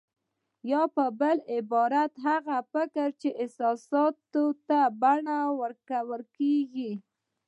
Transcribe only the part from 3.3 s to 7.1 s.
احساساتي بڼه ورکول کېږي.